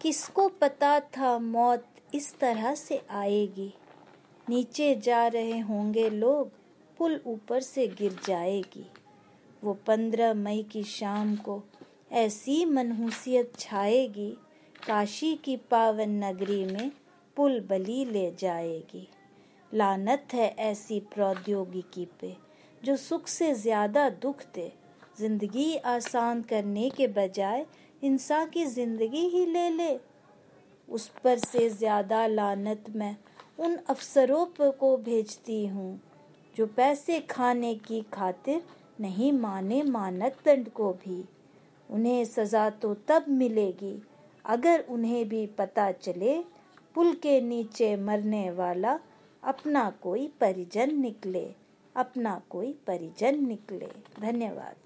[0.00, 3.72] किसको पता था मौत इस तरह से आएगी?
[4.48, 6.50] नीचे जा रहे होंगे लोग,
[6.98, 8.84] पुल ऊपर से गिर जाएगी।
[9.64, 11.62] वो पंद्रह मई की शाम को
[12.12, 14.30] ऐसी मनहूसियत छाएगी,
[14.86, 16.90] काशी की पावन नगरी में
[17.36, 19.08] पुल बली ले जाएगी।
[19.74, 22.36] लानत है ऐसी प्रौद्योगिकी पे,
[22.82, 24.72] जो सुख से ज़्यादा दुख दे।
[25.18, 27.66] ज़िंदगी आसान करने के बजाय
[28.02, 29.96] इंसान की ज़िंदगी ही ले ले।
[30.88, 33.16] उस पर से ज़्यादा लानत मैं
[33.58, 36.00] उन अफसरों को भेजती हूँ,
[36.54, 38.62] जो पैसे खाने की खातिर
[39.00, 41.24] नहीं माने मानक दंड को भी।
[41.88, 43.94] उन्हें सजा तो तब मिलेगी,
[44.44, 46.38] अगर उन्हें भी पता चले
[46.94, 48.98] पुल के नीचे मरने वाला
[49.42, 51.46] अपना कोई परिजन निकले,
[51.96, 53.88] अपना कोई परिजन निकले।
[54.20, 54.76] धन्यवाद।